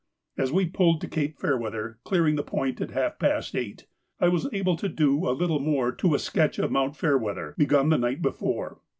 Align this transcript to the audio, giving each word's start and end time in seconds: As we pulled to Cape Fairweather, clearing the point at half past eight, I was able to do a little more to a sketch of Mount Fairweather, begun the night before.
As 0.35 0.51
we 0.51 0.65
pulled 0.65 0.99
to 1.01 1.07
Cape 1.07 1.37
Fairweather, 1.37 1.99
clearing 2.05 2.35
the 2.35 2.41
point 2.41 2.81
at 2.81 2.89
half 2.89 3.19
past 3.19 3.55
eight, 3.55 3.85
I 4.19 4.29
was 4.29 4.49
able 4.51 4.75
to 4.77 4.89
do 4.89 5.29
a 5.29 5.37
little 5.37 5.59
more 5.59 5.91
to 5.91 6.15
a 6.15 6.17
sketch 6.17 6.57
of 6.57 6.71
Mount 6.71 6.95
Fairweather, 6.95 7.53
begun 7.55 7.89
the 7.89 7.99
night 7.99 8.19
before. 8.23 8.79